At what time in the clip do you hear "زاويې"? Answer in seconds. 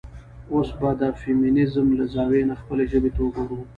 2.13-2.43